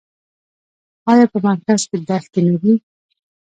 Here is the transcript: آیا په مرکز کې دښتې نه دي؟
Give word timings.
آیا 1.11 1.25
په 1.31 1.37
مرکز 1.47 1.81
کې 1.89 1.97
دښتې 2.09 2.41
نه 2.47 2.55
دي؟ 2.61 2.73